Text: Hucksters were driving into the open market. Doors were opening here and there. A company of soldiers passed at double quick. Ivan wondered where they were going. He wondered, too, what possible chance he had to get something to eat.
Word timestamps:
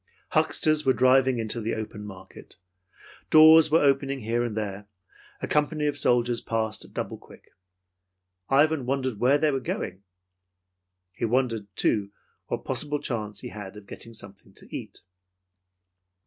Hucksters 0.29 0.83
were 0.83 0.93
driving 0.93 1.37
into 1.37 1.61
the 1.61 1.75
open 1.75 2.03
market. 2.03 2.55
Doors 3.29 3.69
were 3.69 3.83
opening 3.83 4.21
here 4.21 4.43
and 4.43 4.57
there. 4.57 4.87
A 5.43 5.47
company 5.47 5.85
of 5.85 5.95
soldiers 5.95 6.41
passed 6.41 6.83
at 6.83 6.91
double 6.95 7.19
quick. 7.19 7.51
Ivan 8.49 8.87
wondered 8.87 9.19
where 9.19 9.37
they 9.37 9.51
were 9.51 9.59
going. 9.59 10.01
He 11.13 11.25
wondered, 11.25 11.67
too, 11.75 12.09
what 12.47 12.65
possible 12.65 12.99
chance 12.99 13.41
he 13.41 13.49
had 13.49 13.75
to 13.75 13.81
get 13.81 14.01
something 14.15 14.53
to 14.55 14.75
eat. 14.75 15.01